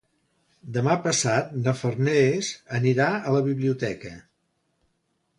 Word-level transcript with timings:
Demà 0.75 0.93
passat 1.01 1.51
na 1.65 1.73
Farners 1.81 2.49
anirà 2.77 3.09
a 3.31 3.35
la 3.35 3.43
biblioteca. 3.49 4.15